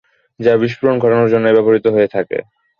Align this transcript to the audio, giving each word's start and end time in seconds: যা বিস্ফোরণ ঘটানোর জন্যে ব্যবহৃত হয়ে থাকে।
যা 0.39 0.53
বিস্ফোরণ 0.61 0.95
ঘটানোর 0.99 1.31
জন্যে 1.33 1.55
ব্যবহৃত 1.55 1.85
হয়ে 1.95 2.09
থাকে। 2.15 2.37